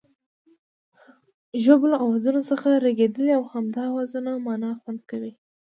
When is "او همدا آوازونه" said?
3.37-4.31